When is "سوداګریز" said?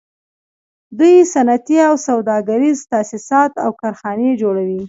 2.07-2.77